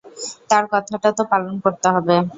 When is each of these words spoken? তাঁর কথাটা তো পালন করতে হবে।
তাঁর 0.49 0.65
কথাটা 0.73 1.09
তো 1.17 1.23
পালন 1.31 1.53
করতে 1.63 1.87
হবে। 1.95 2.15